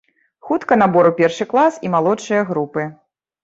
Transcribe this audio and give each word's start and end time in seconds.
Хутка 0.47 0.77
набор 0.83 1.11
у 1.11 1.11
першы 1.21 1.49
клас 1.53 1.79
і 1.87 1.95
малодшыя 1.99 2.41
групы! 2.53 2.91